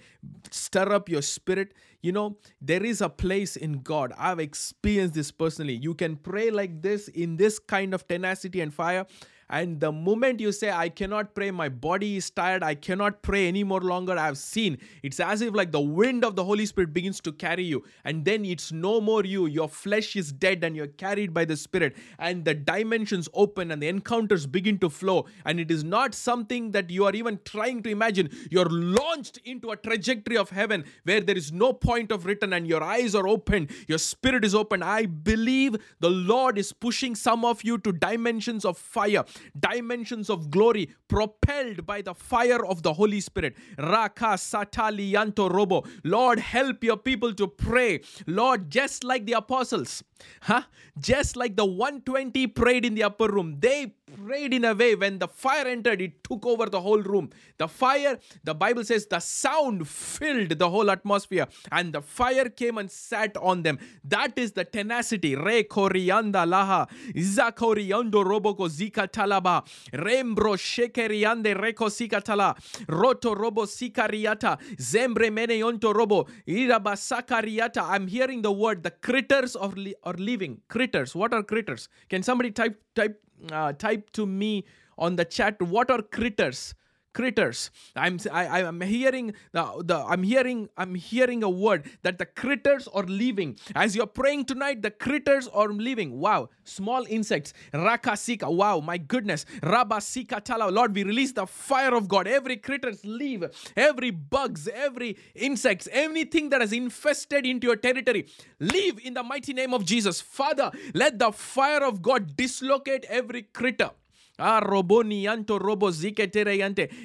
[0.50, 1.72] Stir up your spirit.
[2.02, 4.12] You know, there is a place in God.
[4.18, 5.72] I've experienced this personally.
[5.74, 9.06] You can pray like this in this kind of tenacity and fire
[9.50, 13.48] and the moment you say, I cannot pray, my body is tired, I cannot pray
[13.48, 16.92] any more longer, I've seen, it's as if like the wind of the Holy Spirit
[16.92, 17.84] begins to carry you.
[18.04, 19.46] And then it's no more you.
[19.46, 21.96] Your flesh is dead and you're carried by the Spirit.
[22.18, 25.26] And the dimensions open and the encounters begin to flow.
[25.46, 28.30] And it is not something that you are even trying to imagine.
[28.50, 32.66] You're launched into a trajectory of heaven where there is no point of return and
[32.66, 34.82] your eyes are open, your spirit is open.
[34.82, 39.24] I believe the Lord is pushing some of you to dimensions of fire
[39.58, 43.56] dimensions of glory propelled by the fire of the Holy Spirit.
[43.78, 45.84] Raka Satalianto Robo.
[46.04, 48.00] Lord, help your people to pray.
[48.26, 50.02] Lord, just like the apostles,
[50.42, 50.62] huh?
[50.98, 53.94] Just like the 120 prayed in the upper room, they
[54.24, 57.30] prayed in a way when the fire entered, it took over the whole room.
[57.58, 62.78] The fire, the Bible says, the sound filled the whole atmosphere, and the fire came
[62.78, 63.78] and sat on them.
[64.04, 65.34] That is the tenacity.
[65.36, 72.54] Re korianda laha, zakoriando roboko zika talaba, rembro shekeriande reko sika tala,
[72.88, 77.82] roto robo sikariata, zembre meneonto robo, irabasakariata.
[77.82, 80.60] I'm hearing the word, the critters of li- are living.
[80.68, 81.14] Critters.
[81.14, 81.88] What are critters?
[82.08, 83.20] Can somebody type type
[83.52, 84.64] uh, type to me
[84.96, 86.74] on the chat what are critters
[87.12, 87.70] critters.
[87.96, 92.88] I'm I, i'm hearing the, the i'm hearing i'm hearing a word that the critters
[92.88, 93.58] are leaving.
[93.74, 96.20] As you're praying tonight the critters are leaving.
[96.20, 97.52] Wow small insects.
[97.72, 99.44] Rakasika wow my goodness.
[99.62, 100.70] Rabasika tala.
[100.70, 102.26] Lord we release the fire of god.
[102.26, 103.44] Every critters leave.
[103.76, 108.26] Every bugs every insects anything that has infested into your territory
[108.60, 110.20] leave in the mighty name of jesus.
[110.20, 113.90] Father let the fire of god dislocate every critter
[114.38, 114.60] Ah.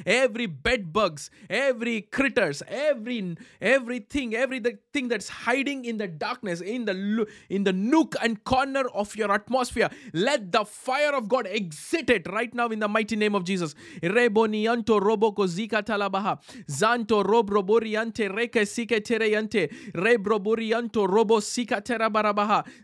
[0.05, 7.25] Every bed bugs, every critters, every everything, everything that's hiding in the darkness, in the
[7.49, 9.89] in the nook and corner of your atmosphere.
[10.13, 13.73] Let the fire of God exit it right now in the mighty name of Jesus.
[14.01, 16.39] Rebonianto robo kozika talabaha.
[16.69, 18.29] Zanto robroboriante
[18.65, 19.43] sikatera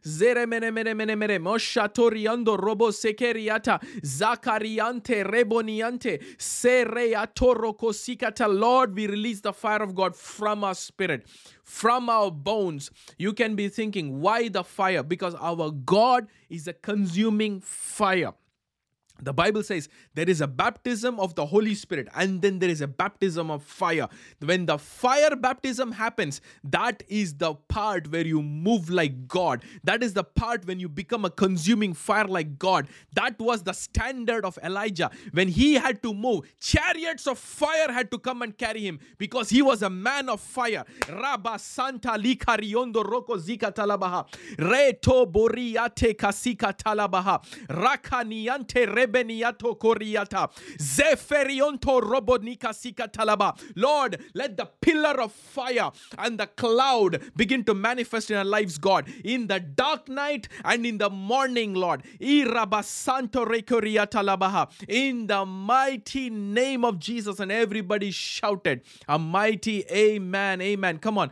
[0.04, 1.40] Zere mene mene mene mene.
[1.40, 3.80] Moshatoriando robo sekeriata.
[4.40, 8.48] Zakariante, Reboniante, Sereatoro Kosikata.
[8.48, 11.28] Lord, we release the fire of God from our spirit,
[11.64, 12.92] from our bones.
[13.18, 15.04] You can be thinking, why the fire?
[15.04, 18.34] Because our God is a consuming fire.
[19.22, 22.82] The Bible says there is a baptism of the Holy Spirit and then there is
[22.82, 24.08] a baptism of fire.
[24.40, 29.64] When the fire baptism happens, that is the part where you move like God.
[29.84, 32.88] That is the part when you become a consuming fire like God.
[33.14, 35.10] That was the standard of Elijah.
[35.32, 39.50] When he had to move, chariots of fire had to come and carry him because
[39.50, 40.86] he was a man of fire.
[41.10, 44.28] Rabba Santa Likariondo Roko Zika Talabaha.
[44.58, 47.44] Reto Boriate Kasika Talabaha.
[47.68, 50.50] Rakaniante rebeniato koriata.
[50.78, 52.70] Zeferionto robonika
[53.10, 53.58] talaba.
[53.76, 58.78] Lord, let the pillar of fire and the cloud begin to manifest in our lives,
[58.78, 62.04] God, in the dark night and in the morning, Lord.
[62.20, 64.70] Irabasanto rekoriata labaha.
[64.88, 70.98] In the mighty name of Jesus, and everybody shouted a mighty amen, amen.
[71.00, 71.32] Come on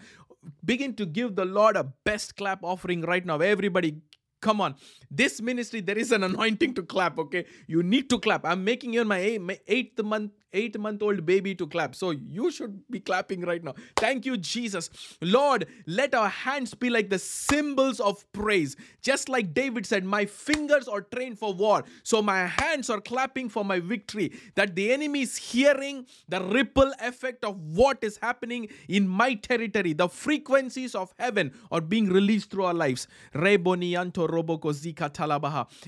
[0.64, 3.38] begin to give the Lord a best clap offering right now.
[3.40, 3.98] Everybody,
[4.42, 4.76] come on.
[5.10, 7.46] This ministry, there is an anointing to clap, okay?
[7.68, 8.46] You need to clap.
[8.46, 11.96] I'm making you my, my eighth month eight month old baby to clap.
[11.96, 13.76] So you should be clapping right now.
[13.96, 14.90] Thank you, Jesus.
[15.22, 18.76] Lord, let our hands be like the symbols of praise.
[19.02, 21.84] Just like David said, My fingers are trained for war.
[22.04, 24.34] So my hands are clapping for my victory.
[24.56, 29.94] That the enemy is hearing the ripple effect of what is happening in my territory.
[29.94, 33.08] The frequencies of heaven are being released through our lives.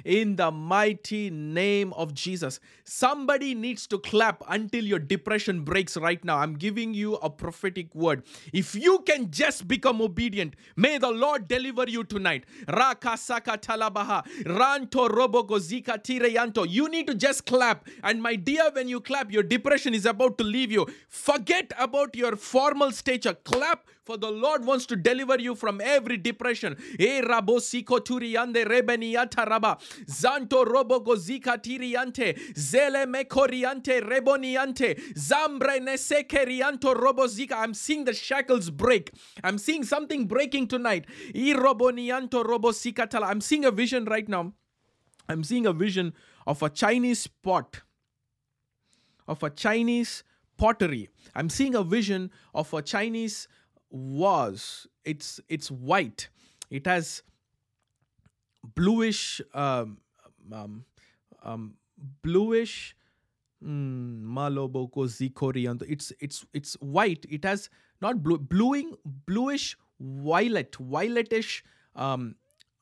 [0.05, 2.59] In the mighty name of Jesus.
[2.83, 6.37] Somebody needs to clap until your depression breaks right now.
[6.37, 8.23] I'm giving you a prophetic word.
[8.53, 12.45] If you can just become obedient, may the Lord deliver you tonight.
[12.67, 14.23] Raka Rakasaka talabaha.
[14.45, 16.65] Ranto robogo zika tireyanto.
[16.69, 17.87] You need to just clap.
[18.03, 20.87] And my dear, when you clap, your depression is about to leave you.
[21.07, 23.33] Forget about your formal stature.
[23.33, 26.75] Clap for the Lord wants to deliver you from every depression.
[26.99, 29.77] E rabo siko turiande rebeniata raba.
[30.07, 32.35] Zanto robogo zika tiriante.
[32.55, 37.53] Zele mekoriante reboni Zambre nesekerianto robozika.
[37.57, 39.11] I'm seeing the shackles break.
[39.43, 41.05] I'm seeing something breaking tonight.
[41.33, 43.27] Irobonianto robosikatala.
[43.27, 44.53] I'm seeing a vision right now.
[45.27, 46.13] I'm seeing a vision
[46.47, 47.81] of a Chinese pot.
[49.27, 50.23] Of a Chinese
[50.57, 51.09] pottery.
[51.35, 53.47] I'm seeing a vision of a Chinese
[53.91, 54.87] vase.
[55.05, 56.29] It's it's white.
[56.69, 57.23] It has
[58.75, 59.97] bluish um,
[60.51, 60.85] um,
[61.43, 61.75] um,
[62.21, 62.95] bluish
[63.63, 65.83] Mm, Maloboko Zikorianto.
[65.87, 67.25] It's it's it's white.
[67.29, 67.69] It has
[68.01, 68.95] not blue, bluing,
[69.25, 71.61] bluish, violet, violetish
[71.95, 72.35] um,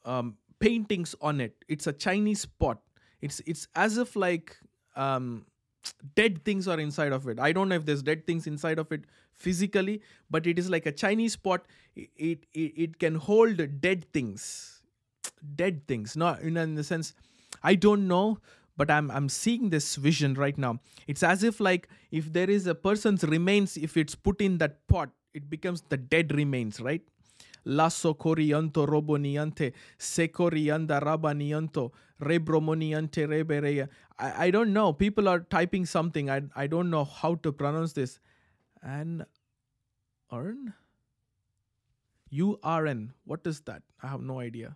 [0.06, 1.66] um, paintings on it.
[1.68, 2.80] It's a Chinese pot.
[3.22, 4.56] It's it's as if like
[4.96, 5.46] um,
[6.16, 7.40] dead things are inside of it.
[7.40, 10.86] I don't know if there's dead things inside of it physically, but it is like
[10.86, 11.66] a Chinese pot.
[11.96, 14.84] It it, it can hold dead things,
[15.56, 16.16] dead things.
[16.16, 17.14] Not in, in the sense,
[17.64, 18.40] I don't know
[18.78, 20.80] but i'm i'm seeing this vision right now.
[21.08, 24.88] It's as if like if there is a person's remains if it's put in that
[24.88, 27.02] pot it becomes the dead remains right?
[27.66, 34.94] Lasso corianto roboniante secorianda rabanianto rebromoniante reberea I, I don't know.
[34.94, 36.30] People are typing something.
[36.30, 38.20] I, I don't know how to pronounce this.
[38.82, 39.26] And
[40.32, 40.74] urn
[42.34, 43.84] urn what is that?
[44.02, 44.76] I have no idea.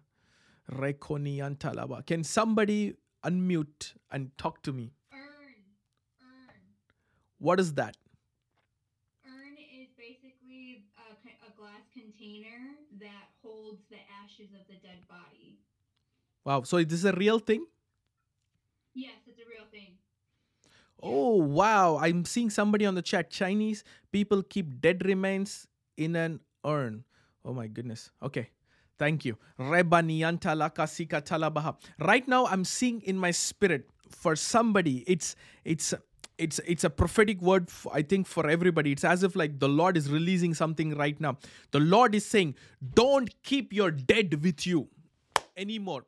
[0.72, 4.94] Reconiantalaba can somebody unmute and talk to me.
[5.14, 5.20] Urn.
[6.22, 6.62] Urn.
[7.40, 7.98] What is that?
[9.26, 11.14] Urn is basically a,
[11.48, 15.60] a glass container that holds the ashes of the dead body.
[16.44, 16.64] Wow.
[16.64, 17.66] So is this a real thing?
[18.94, 19.98] Yes, it's a real thing.
[21.02, 21.98] Oh, wow.
[21.98, 23.30] I'm seeing somebody on the chat.
[23.30, 25.68] Chinese people keep dead remains
[25.98, 27.04] in an urn.
[27.44, 28.12] Oh, my goodness.
[28.22, 28.50] Okay.
[29.02, 29.36] Thank you.
[29.58, 29.88] Right
[32.28, 35.36] now, I'm seeing in my spirit for somebody, it's
[35.66, 35.96] it's
[36.38, 38.92] it's it's a prophetic word for, i think for everybody.
[38.92, 41.40] It's as if like the lord is releasing something right now.
[41.72, 42.54] The lord is saying
[42.94, 44.88] don't keep your dead with you
[45.58, 46.06] anymore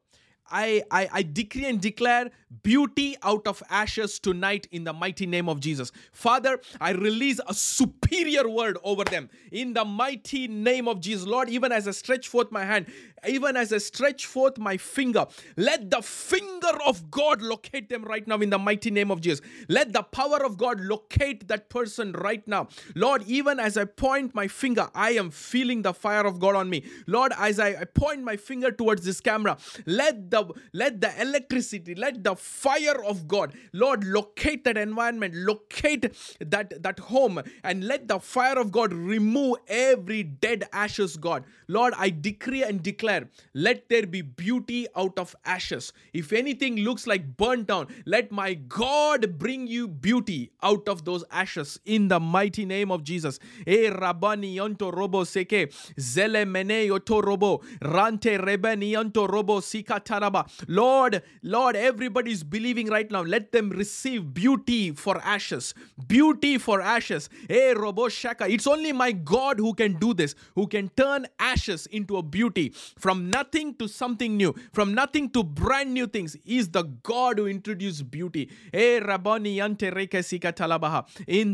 [0.50, 2.30] I, I, I decree and declare
[2.62, 5.92] beauty out of ashes tonight in the mighty name of Jesus.
[6.12, 11.26] Father, I release a superior word over them in the mighty name of Jesus.
[11.26, 12.88] Lord, even as I stretch forth my hand,
[13.28, 15.26] even as I stretch forth my finger,
[15.58, 19.42] let the finger of God locate them right now in the mighty name of Jesus.
[19.70, 22.68] Let the power of God locate that person right now.
[22.96, 26.70] Lord, even as I point my finger, I am feeling the fire of God on
[26.70, 26.84] me.
[27.08, 32.24] Lord, as I point my finger towards this camera, let the let the electricity, let
[32.24, 38.20] the fire of God, Lord, locate that environment, locate that that home, and let the
[38.20, 41.44] fire of God remove every dead ashes, God.
[41.68, 43.13] Lord, I decree and declare,
[43.54, 45.94] let there be beauty out of ashes.
[46.14, 51.24] If anything looks like burnt down, let my God bring you beauty out of those
[51.32, 53.40] ashes in the mighty name of Jesus.
[53.68, 60.48] E rabani yonto robo seke zele mene yoto robo rante rebeni yonto robo sikataraba.
[60.68, 63.24] Lord, Lord, everybody's believing right now.
[63.24, 65.74] Let them receive beauty for ashes.
[66.08, 67.30] Beauty for ashes.
[67.50, 68.50] E robo shaka.
[68.50, 72.74] It's only my God who can do this, who can turn ashes into a beauty
[73.04, 76.38] from nothing to something new, from nothing to brand new things.
[76.46, 78.50] He's the God who introduced beauty.
[78.72, 79.04] In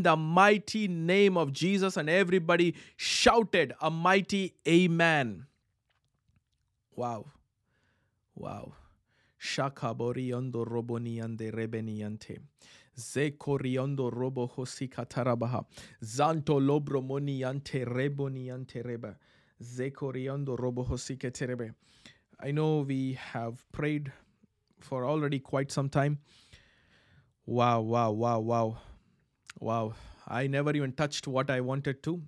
[0.04, 5.46] the mighty name of Jesus, and everybody shouted a mighty Amen.
[6.94, 7.24] Wow.
[8.36, 8.74] Wow.
[9.42, 12.38] Shakaboriando roboniande rebeniante.
[12.96, 15.64] Zekoriondo robo hosikatarabaha.
[16.00, 19.16] Zanto lobro moniante reboniante reba.
[22.42, 24.12] I know we have prayed
[24.80, 26.18] for already quite some time.
[27.44, 28.78] Wow, wow, wow, wow.
[29.58, 29.94] Wow.
[30.26, 32.22] I never even touched what I wanted to.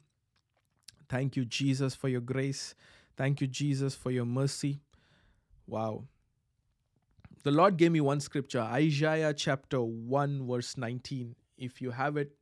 [1.09, 2.74] Thank you, Jesus, for your grace.
[3.16, 4.80] Thank you, Jesus, for your mercy.
[5.66, 6.05] Wow.
[7.45, 11.35] The Lord gave me one scripture, Isaiah chapter 1 verse 19.
[11.57, 12.33] If you have it,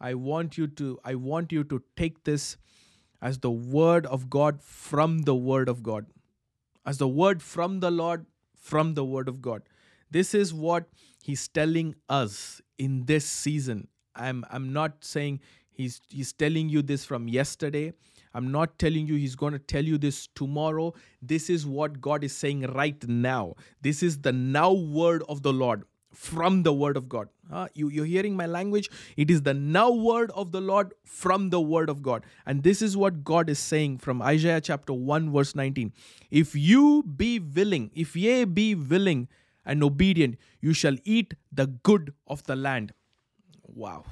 [0.00, 2.56] I want you to I want you to take this
[3.20, 6.06] as the word of God from the word of God.
[6.86, 9.62] As the word from the Lord from the word of God.
[10.10, 10.88] This is what
[11.22, 13.88] he's telling us in this season.
[14.14, 15.40] I'm I'm not saying
[15.70, 17.92] he's he's telling you this from yesterday.
[18.34, 20.94] I'm not telling you he's going to tell you this tomorrow.
[21.20, 23.54] This is what God is saying right now.
[23.80, 25.84] This is the now word of the Lord
[26.18, 27.28] from the word of God.
[27.50, 28.90] Uh, you, you're hearing my language?
[29.16, 32.24] It is the now word of the Lord from the word of God.
[32.44, 35.92] And this is what God is saying from Isaiah chapter 1, verse 19.
[36.30, 39.28] If you be willing, if ye be willing
[39.64, 42.92] and obedient, you shall eat the good of the land.
[43.62, 44.04] Wow.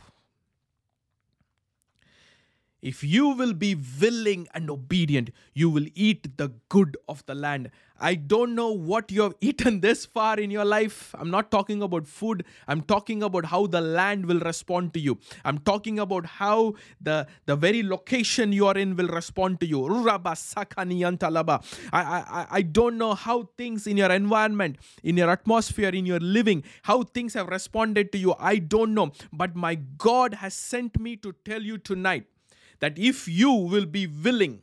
[2.87, 7.72] If you will be willing and obedient, you will eat the good of the land.
[7.99, 11.12] I don't know what you have eaten this far in your life.
[11.18, 12.45] I'm not talking about food.
[12.68, 15.18] I'm talking about how the land will respond to you.
[15.45, 19.84] I'm talking about how the, the very location you are in will respond to you.
[20.09, 20.30] I,
[21.93, 26.62] I, I don't know how things in your environment, in your atmosphere, in your living,
[26.82, 28.37] how things have responded to you.
[28.39, 29.11] I don't know.
[29.32, 32.26] But my God has sent me to tell you tonight
[32.80, 34.62] that if you will be willing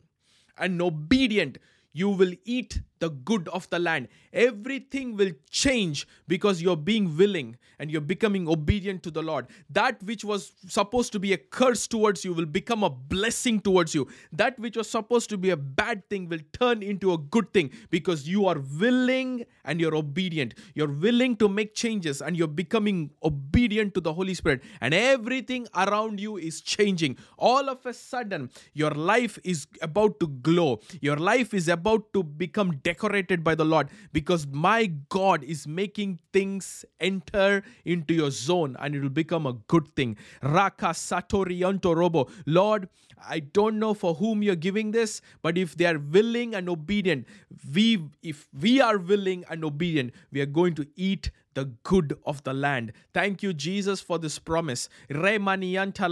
[0.57, 1.57] and obedient,
[1.93, 4.07] you will eat the good of the land.
[4.31, 9.47] Everything will change because you're being willing and you're becoming obedient to the Lord.
[9.69, 13.93] That which was supposed to be a curse towards you will become a blessing towards
[13.93, 14.07] you.
[14.31, 17.71] That which was supposed to be a bad thing will turn into a good thing
[17.89, 20.53] because you are willing and you're obedient.
[20.75, 25.67] You're willing to make changes and you're becoming obedient to the Holy Spirit, and everything
[25.75, 27.17] around you is changing.
[27.37, 30.79] All of a sudden, your life is about to glow.
[31.01, 36.19] Your life is about to become decorated by the Lord because my God is making
[36.31, 40.15] things enter into your zone and it will become a good thing.
[40.43, 42.27] Raka Satorianto Robo.
[42.45, 42.87] Lord,
[43.27, 47.25] I don't know for whom you're giving this, but if they are willing and obedient,
[47.73, 52.43] we if we are willing and obedient, we are going to eat the good of
[52.43, 52.91] the land.
[53.13, 54.89] Thank you, Jesus, for this promise.
[55.09, 56.09] Remanianta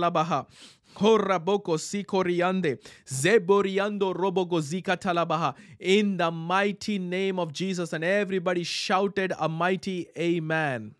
[0.95, 4.13] Sikoriande, zeboriando.
[5.79, 10.95] In the mighty name of Jesus, and everybody shouted a mighty Amen.